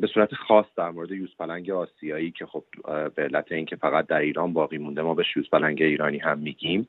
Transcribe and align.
به 0.00 0.06
صورت 0.06 0.34
خاص 0.34 0.66
در 0.76 0.90
مورد 0.90 1.10
یوزپلنگ 1.10 1.70
آسیایی 1.70 2.30
که 2.30 2.46
خب 2.46 2.64
به 3.14 3.22
علت 3.22 3.52
اینکه 3.52 3.76
فقط 3.76 4.06
در 4.06 4.20
ایران 4.20 4.52
باقی 4.52 4.78
مونده 4.78 5.02
ما 5.02 5.14
به 5.14 5.24
یوزپلنگ 5.36 5.82
ایرانی 5.82 6.18
هم 6.18 6.38
میگیم. 6.38 6.88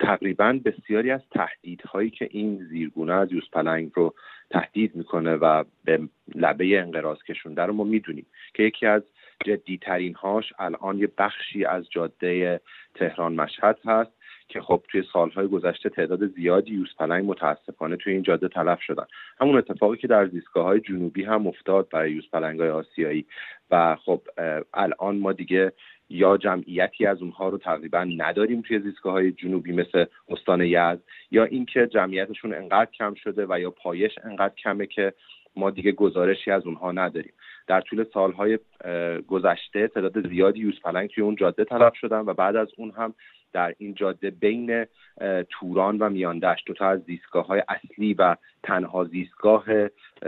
تقریبا 0.00 0.60
بسیاری 0.64 1.10
از 1.10 1.20
تهدیدهایی 1.30 2.10
که 2.10 2.28
این 2.30 2.66
زیرگونه 2.70 3.12
از 3.12 3.32
یوزپلنگ 3.32 3.90
رو 3.94 4.14
تهدید 4.50 4.96
می‌کنه 4.96 5.34
و 5.34 5.64
به 5.84 6.00
لبه 6.34 6.80
انقراض 6.80 7.22
کشونده 7.22 7.62
رو 7.62 7.72
ما 7.72 7.84
می‌دونیم 7.84 8.26
که 8.54 8.62
یکی 8.62 8.86
از 8.86 9.02
جدیترین 9.44 10.14
هاش 10.14 10.52
الان 10.58 10.98
یه 10.98 11.08
بخشی 11.18 11.64
از 11.64 11.90
جاده 11.90 12.60
تهران 12.94 13.34
مشهد 13.34 13.78
هست. 13.84 14.12
که 14.48 14.60
خب 14.60 14.82
توی 14.88 15.02
سالهای 15.12 15.46
گذشته 15.46 15.88
تعداد 15.88 16.26
زیادی 16.26 16.74
یوزپلنگ 16.74 17.30
متاسفانه 17.30 17.96
توی 17.96 18.12
این 18.12 18.22
جاده 18.22 18.48
تلف 18.48 18.80
شدن. 18.80 19.04
همون 19.40 19.56
اتفاقی 19.56 19.96
که 19.96 20.06
در 20.06 20.26
زیستگاه 20.26 20.64
های 20.64 20.80
جنوبی 20.80 21.24
هم 21.24 21.46
افتاد 21.46 21.88
برای 21.88 22.12
یوزپلنگ 22.12 22.60
های 22.60 22.70
آسیایی 22.70 23.26
و 23.70 23.96
خب 24.04 24.22
الان 24.74 25.18
ما 25.18 25.32
دیگه 25.32 25.72
یا 26.10 26.36
جمعیتی 26.36 27.06
از 27.06 27.22
اونها 27.22 27.48
رو 27.48 27.58
تقریبا 27.58 28.04
نداریم 28.04 28.62
توی 28.62 28.80
زیستگاه 28.80 29.12
های 29.12 29.32
جنوبی 29.32 29.72
مثل 29.72 30.04
استان 30.28 30.60
یزد 30.60 31.02
یا 31.30 31.44
اینکه 31.44 31.86
جمعیتشون 31.86 32.54
انقدر 32.54 32.90
کم 32.90 33.14
شده 33.14 33.46
و 33.48 33.60
یا 33.60 33.70
پایش 33.70 34.12
انقدر 34.24 34.54
کمه 34.54 34.86
که 34.86 35.12
ما 35.56 35.70
دیگه 35.70 35.92
گزارشی 35.92 36.50
از 36.50 36.66
اونها 36.66 36.92
نداریم. 36.92 37.32
در 37.66 37.80
طول 37.80 38.04
سالهای 38.14 38.58
گذشته 39.28 39.88
تعداد 39.88 40.28
زیادی 40.28 40.60
یوزپلنگ 40.60 41.10
توی 41.10 41.24
اون 41.24 41.36
جاده 41.36 41.64
تلف 41.64 41.94
شدن 41.94 42.18
و 42.18 42.34
بعد 42.34 42.56
از 42.56 42.68
اون 42.76 42.90
هم 42.90 43.14
در 43.52 43.74
این 43.78 43.94
جاده 43.94 44.30
بین 44.30 44.86
توران 45.48 45.98
و 45.98 46.08
میاندشت 46.08 46.66
دو 46.66 46.74
تا 46.74 46.88
از 46.88 47.00
زیستگاه 47.00 47.46
های 47.46 47.62
اصلی 47.68 48.14
و 48.14 48.36
تنها 48.62 49.04
زیستگاه 49.04 49.64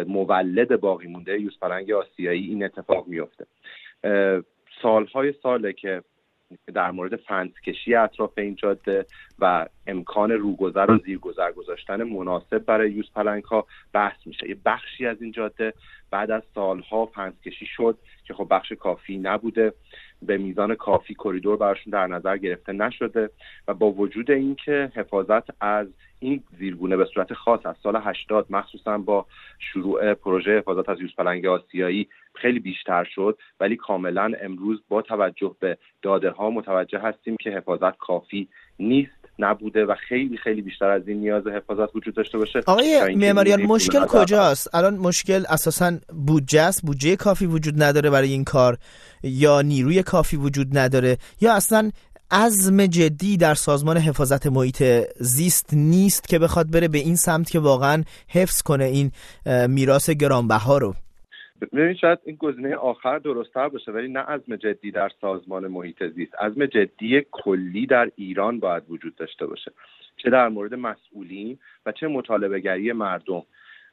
مولد 0.07 0.81
باقی 0.81 1.07
مونده 1.07 1.41
یوزپلنگ 1.41 1.93
آسیایی 1.93 2.49
این 2.49 2.65
اتفاق 2.65 3.07
میفته 3.07 3.47
سالهای 4.83 5.35
ساله 5.43 5.73
که 5.73 6.03
در 6.75 6.91
مورد 6.91 7.17
فنس‌کشی 7.17 7.95
اطراف 7.95 8.33
این 8.39 8.55
جاده 8.55 9.07
و 9.39 9.67
امکان 9.87 10.31
روگذر 10.31 10.91
و 10.91 10.99
زیرگذر 10.99 11.53
گذاشتن 11.53 12.03
مناسب 12.03 12.59
برای 12.59 12.93
یوز 12.93 13.11
پلنگ 13.13 13.45
ها 13.45 13.67
بحث 13.93 14.27
میشه. 14.27 14.49
یه 14.49 14.57
بخشی 14.65 15.07
از 15.07 15.23
این 15.23 15.33
جاده 15.33 15.75
بعد 16.11 16.31
از 16.31 16.43
سالها 16.55 17.07
فنس‌کشی 17.07 17.67
شد 17.67 17.99
که 18.25 18.35
خب 18.35 18.47
بخش 18.51 18.73
کافی 18.73 19.19
نبوده. 19.19 19.73
به 20.23 20.39
میزان 20.39 20.75
کافی 20.75 21.15
کریدور 21.15 21.57
براشون 21.57 21.91
در 21.91 22.07
نظر 22.07 22.37
گرفته 22.37 22.73
نشده 22.73 23.31
و 23.69 23.75
با 23.75 23.93
وجود 23.93 24.31
اینکه 24.31 24.93
حفاظت 24.95 25.63
از 25.63 25.87
این 26.19 26.43
زیرگونه 26.59 26.97
به 26.97 27.05
صورت 27.05 27.35
خاص 27.35 27.67
از 27.67 27.77
سال 27.83 27.97
80 27.97 28.47
مخصوصا 28.51 28.99
با 28.99 29.27
شروع 29.59 30.15
پروژه 30.15 30.59
حفاظت 30.59 30.89
از 30.89 31.01
یوزپلنگ 31.01 31.47
آسیایی 31.47 32.09
خیلی 32.35 32.61
بیشتر 32.61 33.05
شد 33.15 33.39
ولی 33.61 33.77
کاملا 33.77 34.33
امروز 34.43 34.83
با 34.89 35.03
توجه 35.03 35.57
به 35.61 35.79
داده 36.03 36.31
ها 36.31 36.51
متوجه 36.51 36.99
هستیم 36.99 37.37
که 37.37 37.51
حفاظت 37.51 37.97
کافی 37.99 38.49
نیست 38.79 39.21
نبوده 39.39 39.85
و 39.85 39.95
خیلی 40.09 40.37
خیلی 40.37 40.63
بیشتر 40.63 40.91
از 40.91 41.09
این 41.09 41.21
نیاز 41.21 41.47
حفاظت 41.47 41.97
وجود 41.97 42.15
داشته 42.15 42.39
باشه. 42.39 42.61
آقای 42.67 43.15
معماریان 43.15 43.63
مشکل 43.63 44.07
کجاست؟ 44.07 44.75
الان 44.75 44.97
مشکل 44.97 45.45
اساسا 45.49 45.93
بودجه 46.27 46.61
است. 46.61 46.83
بودجه 46.87 47.17
کافی 47.17 47.47
وجود 47.47 47.83
نداره 47.83 48.11
برای 48.11 48.29
این 48.29 48.45
کار 48.45 48.79
یا 49.23 49.63
نیروی 49.63 50.03
کافی 50.03 50.37
وجود 50.37 50.79
نداره 50.79 51.17
یا 51.41 51.55
اصلا 51.55 51.91
عزم 52.31 52.87
جدی 52.87 53.37
در 53.37 53.55
سازمان 53.55 53.97
حفاظت 53.97 54.47
محیط 54.47 54.83
زیست 55.21 55.71
نیست 55.73 56.29
که 56.29 56.39
بخواد 56.39 56.71
بره 56.71 56.89
به 56.89 56.99
این 56.99 57.17
سمت 57.17 57.51
که 57.51 57.59
واقعا 57.59 58.05
حفظ 58.29 58.63
کنه 58.63 58.85
این 58.85 59.13
میراث 59.69 60.11
گرانبها 60.11 60.79
رو. 60.79 60.95
ببینید 61.61 61.97
شاید 61.97 62.19
این 62.25 62.37
گزینه 62.37 62.75
آخر 62.75 63.19
درستتر 63.19 63.69
باشه 63.69 63.93
ولی 63.93 64.09
نه 64.09 64.21
عزم 64.21 64.57
جدی 64.57 64.91
در 64.91 65.11
سازمان 65.21 65.67
محیط 65.67 66.05
زیست. 66.05 66.35
عزم 66.35 66.67
جدی 66.67 67.27
کلی 67.31 67.87
در 67.87 68.11
ایران 68.17 68.61
باید 68.61 68.83
وجود 68.89 69.17
داشته 69.17 69.47
باشه. 69.47 69.73
چه 70.17 70.31
در 70.31 70.49
مورد 70.49 70.75
مسئولین 70.75 71.59
و 71.87 71.93
چه 71.93 72.09
مطالبه 72.09 72.61
گری 72.61 72.93
مردم. 72.93 73.43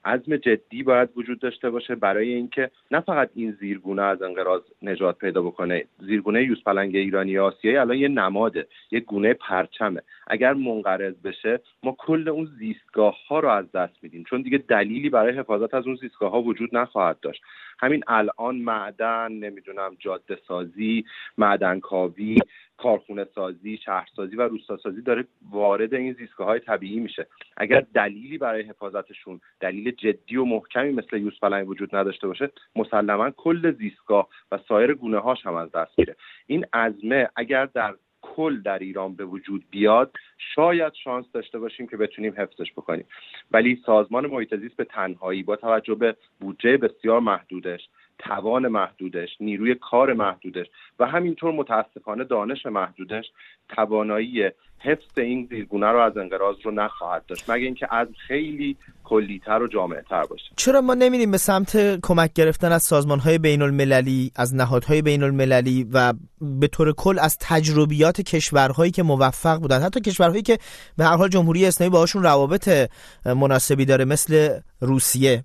عزم 0.05 0.37
جدی 0.37 0.83
باید 0.83 1.09
وجود 1.15 1.39
داشته 1.39 1.69
باشه 1.69 1.95
برای 1.95 2.33
اینکه 2.33 2.71
نه 2.91 2.99
فقط 2.99 3.29
این 3.35 3.57
زیرگونه 3.59 4.01
از 4.01 4.21
انقراض 4.21 4.61
نجات 4.81 5.17
پیدا 5.17 5.41
بکنه. 5.41 5.85
زیرگونه 5.99 6.43
یوزپلنگ 6.43 6.95
ایرانی 6.95 7.37
آسیایی 7.37 7.77
الان 7.77 7.97
یه 7.97 8.07
نماده 8.07 8.67
یه 8.91 8.99
گونه 8.99 9.33
پرچمه. 9.33 10.01
اگر 10.27 10.53
منقرض 10.53 11.15
بشه 11.15 11.59
ما 11.83 11.95
کل 11.99 12.29
اون 12.29 12.49
زیستگاه 12.59 13.27
ها 13.27 13.39
رو 13.39 13.49
از 13.49 13.71
دست 13.71 13.93
میدیم. 14.01 14.23
چون 14.23 14.41
دیگه 14.41 14.57
دلیلی 14.57 15.09
برای 15.09 15.37
حفاظت 15.37 15.73
از 15.73 15.87
اون 15.87 15.95
زیستگاه 15.95 16.31
ها 16.31 16.41
وجود 16.41 16.75
نخواهد 16.75 17.19
داشت. 17.19 17.41
همین 17.79 18.03
الان 18.07 18.55
معدن 18.55 19.31
نمی‌دونم 19.31 19.95
جاده 19.99 20.37
سازی 20.47 21.05
معدن 21.37 21.79
کاوی 21.79 22.37
کارخونه 22.77 23.25
سازی 23.35 23.77
شهرسازی 23.77 24.35
و 24.35 24.41
روستاسازی 24.41 25.01
داره 25.01 25.25
وارد 25.51 25.93
این 25.93 26.13
زیستگاه 26.13 26.47
های 26.47 26.59
طبیعی 26.59 26.99
میشه. 26.99 27.27
اگر 27.57 27.85
دلیلی 27.93 28.37
برای 28.37 28.61
حفاظتشون 28.61 29.41
دلیل 29.59 29.91
جدی 29.91 30.35
و 30.35 30.45
محکمی 30.45 30.91
مثل 30.91 31.17
یوسفلنگ 31.17 31.69
وجود 31.69 31.95
نداشته 31.95 32.27
باشه 32.27 32.51
مسلما 32.75 33.31
کل 33.31 33.71
زیستگاه 33.71 34.27
و 34.51 34.59
سایر 34.67 34.93
گونه 34.93 35.17
هاش 35.17 35.45
هم 35.45 35.55
از 35.55 35.71
دست 35.71 35.99
میره. 35.99 36.15
این 36.47 36.65
ازمه 36.73 37.29
اگر 37.35 37.65
در 37.65 37.95
کل 38.37 38.61
در 38.61 38.79
ایران 38.79 39.15
به 39.15 39.25
وجود 39.25 39.63
بیاد 39.71 40.11
شاید 40.55 40.93
شانس 41.03 41.25
داشته 41.33 41.59
باشیم 41.59 41.87
که 41.87 41.97
بتونیم 41.97 42.33
حفظش 42.37 42.71
بکنیم. 42.71 43.05
ولی 43.51 43.81
سازمان 43.85 44.27
محیط 44.27 44.55
زیست 44.55 44.75
به 44.75 44.83
تنهایی 44.83 45.43
با 45.43 45.55
توجه 45.55 45.95
به 45.95 46.15
بودجه 46.39 46.77
بسیار 46.77 47.19
محدودش. 47.19 47.89
توان 48.19 48.67
محدودش 48.67 49.29
نیروی 49.39 49.75
کار 49.75 50.13
محدودش 50.13 50.67
و 50.99 51.05
همینطور 51.05 51.51
متاسفانه 51.51 52.23
دانش 52.23 52.65
محدودش 52.65 53.25
توانایی 53.69 54.51
حفظ 54.79 55.17
این 55.17 55.47
زیرگونه 55.49 55.87
رو 55.87 55.99
از 55.99 56.17
انقراض 56.17 56.55
رو 56.63 56.71
نخواهد 56.71 57.25
داشت 57.25 57.49
مگه 57.49 57.65
اینکه 57.65 57.95
از 57.95 58.07
خیلی 58.27 58.77
کلیتر 59.03 59.61
و 59.61 59.67
جامعتر 59.67 60.23
باشه. 60.23 60.45
چرا 60.55 60.81
ما 60.81 60.93
نمیریم 60.93 61.31
به 61.31 61.37
سمت 61.37 61.99
کمک 62.03 62.33
گرفتن 62.33 62.71
از 62.71 62.83
سازمان 62.83 63.19
های 63.19 63.37
بین 63.37 63.61
المللی 63.61 64.31
از 64.35 64.55
نهادهای 64.55 65.01
بین 65.01 65.23
المللی 65.23 65.87
و 65.93 66.13
به 66.41 66.67
طور 66.67 66.93
کل 66.93 67.19
از 67.19 67.37
تجربیات 67.41 68.21
کشورهایی 68.21 68.91
که 68.91 69.03
موفق 69.03 69.59
بودن؟ 69.59 69.79
حتی 69.79 70.01
کشورهایی 70.01 70.41
که 70.41 70.57
به 70.97 71.03
هر 71.03 71.15
حال 71.15 71.29
جمهوری 71.29 71.65
اسلامی 71.65 71.91
باهاشون 71.91 72.23
روابط 72.23 72.89
مناسبی 73.25 73.85
داره 73.85 74.05
مثل 74.05 74.59
روسیه. 74.81 75.43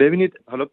ببینید 0.00 0.32
حالا 0.46 0.66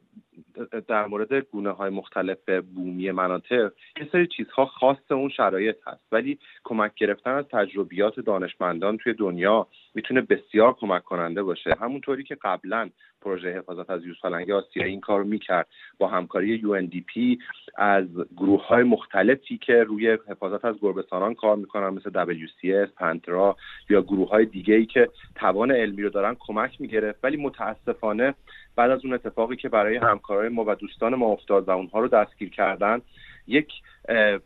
در 0.87 1.05
مورد 1.05 1.33
گونه 1.33 1.69
های 1.69 1.89
مختلف 1.89 2.49
بومی 2.75 3.11
مناطق 3.11 3.71
یه 3.99 4.07
سری 4.11 4.27
چیزها 4.27 4.65
خاص 4.65 5.11
اون 5.11 5.29
شرایط 5.29 5.75
هست. 5.87 6.03
ولی 6.11 6.39
کمک 6.63 6.95
گرفتن 6.95 7.31
از 7.31 7.45
تجربیات 7.51 8.19
دانشمندان 8.19 8.97
توی 8.97 9.13
دنیا 9.13 9.67
می‌تونه 9.95 10.21
بسیار 10.21 10.73
کمک 10.73 11.03
کننده 11.03 11.43
باشه. 11.43 11.75
همونطوری 11.79 12.23
که 12.23 12.37
قبلا 12.41 12.89
پروژه 13.21 13.57
حفاظت 13.57 13.89
از 13.89 14.05
یوزپلنگ 14.05 14.51
آسیایی 14.51 14.91
این 14.91 14.99
کار 14.99 15.23
می‌کرد 15.23 15.67
با 15.97 16.07
همکاری 16.07 16.61
UNDP 16.61 17.43
از 17.77 18.05
گروه 18.37 18.67
های 18.67 18.83
مختلفی 18.83 19.57
که 19.57 19.83
روی 19.83 20.17
حفاظت 20.27 20.65
از 20.65 20.75
گربستانان 20.81 21.33
کار 21.33 21.55
می‌کنن 21.55 21.89
مثل 21.89 22.35
WCS، 22.35 22.89
پنترا 22.97 23.55
یا 23.89 24.01
گروه 24.01 24.29
های 24.29 24.45
دیگه 24.45 24.75
ای 24.75 24.85
که 24.85 25.09
توان 25.35 25.71
علمی 25.71 26.01
رو 26.01 26.09
دارن 26.09 26.35
کمک 26.39 26.81
می‌گرفت. 26.81 27.19
ولی 27.23 27.37
متاسفانه 27.37 28.33
بعد 28.75 28.91
از 28.91 29.05
اون 29.05 29.13
اتفاقی 29.13 29.55
که 29.55 29.69
برای 29.69 29.97
همکارای 29.97 30.49
ما 30.49 30.63
و 30.67 30.75
دوستان 30.75 31.15
ما 31.15 31.25
افتاد 31.25 31.67
و 31.67 31.71
اونها 31.71 31.99
رو 31.99 32.07
دستگیر 32.07 32.49
کردن 32.49 33.01
یک 33.47 33.67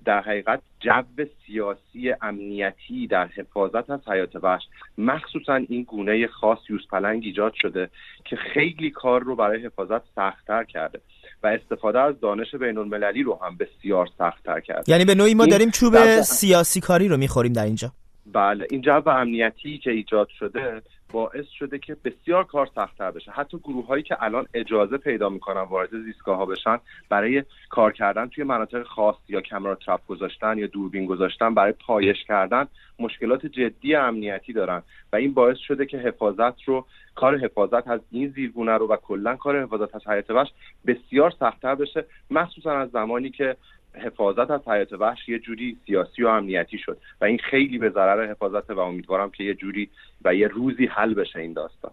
در 0.05 0.21
حقیقت 0.21 0.61
جو 0.79 1.25
سیاسی 1.45 2.13
امنیتی 2.21 3.07
در 3.07 3.27
حفاظت 3.27 3.89
از 3.89 4.07
حیات 4.07 4.35
وحش 4.35 4.63
مخصوصا 4.97 5.55
این 5.55 5.83
گونه 5.83 6.27
خاص 6.27 6.59
یوزپلنگ 6.69 7.23
ایجاد 7.25 7.53
شده 7.53 7.89
که 8.25 8.35
خیلی 8.35 8.89
کار 8.89 9.23
رو 9.23 9.35
برای 9.35 9.65
حفاظت 9.65 10.01
سختتر 10.15 10.63
کرده 10.63 11.01
و 11.43 11.47
استفاده 11.47 11.99
از 11.99 12.19
دانش 12.19 12.55
بین 12.55 12.77
المللی 12.77 13.23
رو 13.23 13.39
هم 13.43 13.57
بسیار 13.57 14.07
سختتر 14.17 14.59
کرده. 14.59 14.91
یعنی 14.91 15.05
به 15.05 15.15
نوعی 15.15 15.33
ما 15.33 15.45
داریم 15.45 15.69
چوب 15.69 16.21
سیاسی 16.21 16.81
کاری 16.81 17.07
رو 17.07 17.17
می‌خوریم 17.17 17.53
در 17.53 17.65
اینجا. 17.65 17.91
بله 18.33 18.67
این 18.69 18.81
جو 18.81 19.09
امنیتی 19.09 19.77
که 19.77 19.91
ایجاد 19.91 20.27
شده 20.39 20.81
باعث 21.11 21.47
شده 21.47 21.79
که 21.79 21.97
بسیار 22.05 22.43
کار 22.43 22.69
سختتر 22.75 23.11
بشه. 23.11 23.31
حتی 23.31 23.57
گروه 23.57 23.87
هایی 23.87 24.03
که 24.03 24.23
الان 24.23 24.45
اجازه 24.53 24.97
پیدا 24.97 25.29
می‌کنن 25.29 25.61
وارد 25.61 26.03
زیستگاه 26.03 26.37
ها 26.37 26.45
بشن 26.45 26.79
برای 27.09 27.43
کار 27.69 27.93
کردن 27.93 28.27
توی 28.27 28.43
مناطق 28.43 28.83
خاص 28.83 29.15
یا 29.29 29.41
کمرا 29.41 29.75
ترپ 29.75 30.07
گذاشتن 30.07 30.57
یا 30.57 30.67
دوربین 30.67 31.05
گذاشتن 31.05 31.53
برای 31.53 31.73
پایش 31.87 32.23
کردن 32.27 32.67
مشکلات 32.99 33.45
جدی 33.45 33.95
امنیتی 33.95 34.53
دارن. 34.53 34.83
و 35.13 35.15
این 35.15 35.33
باعث 35.33 35.57
شده 35.57 35.85
که 35.85 35.97
حفاظت 35.97 36.63
رو 36.65 36.85
کار 37.15 37.37
حفاظت 37.37 37.87
از 37.87 37.99
این 38.11 38.29
زیرگونه 38.35 38.71
رو 38.71 38.87
و 38.87 38.95
کلا 38.95 39.35
کار 39.35 39.63
حفاظت 39.63 39.95
از 39.95 40.07
حیات 40.07 40.29
وحش 40.29 40.53
بسیار 40.87 41.33
سختتر 41.39 41.75
بشه 41.75 42.05
مخصوصا 42.31 42.71
از 42.71 42.89
زمانی 42.89 43.29
که 43.29 43.55
حفاظت 43.99 44.51
از 44.51 44.67
حیات 44.67 44.93
وحش 44.93 45.29
یه 45.29 45.39
جوری 45.39 45.77
سیاسی 45.85 46.23
و 46.23 46.27
امنیتی 46.27 46.77
شد. 46.77 46.97
و 47.21 47.25
این 47.25 47.37
خیلی 47.37 47.77
به 47.77 47.89
ضرر 47.89 48.31
حفاظت 48.31 48.69
و 48.69 48.79
امیدوارم 48.79 49.31
که 49.31 49.43
یه 49.43 49.53
جوری 49.53 49.89
و 50.25 50.35
یه 50.35 50.47
روزی 50.47 50.85
حل 50.85 51.13
بشه 51.13 51.39
این 51.39 51.53
داستان. 51.53 51.91